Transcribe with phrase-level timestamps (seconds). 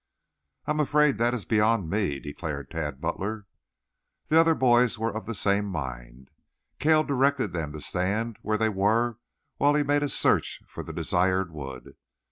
[0.65, 3.45] "I am afraid that is beyond me," declared Tad Butler.
[4.29, 6.31] The other boys were of the same mind.
[6.79, 9.17] Cale directed them to stand where they were
[9.57, 11.97] while he made a search for the desired wood.